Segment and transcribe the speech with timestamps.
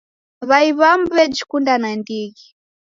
[0.49, 2.45] W'ai w'amu w'ejikunda nandighi.